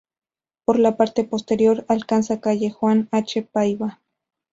Por 0.65 0.79
la 0.79 0.97
parte 0.97 1.25
posterior 1.25 1.85
alcanza 1.87 2.39
calle 2.41 2.71
Juan 2.71 3.07
H. 3.11 3.43
Paiva. 3.43 3.99